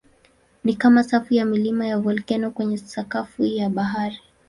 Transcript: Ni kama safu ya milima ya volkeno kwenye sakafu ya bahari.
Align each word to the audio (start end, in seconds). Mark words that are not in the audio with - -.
Ni 0.63 0.73
kama 0.73 1.03
safu 1.03 1.33
ya 1.33 1.45
milima 1.45 1.87
ya 1.87 1.97
volkeno 1.97 2.51
kwenye 2.51 2.77
sakafu 2.77 3.45
ya 3.45 3.69
bahari. 3.69 4.19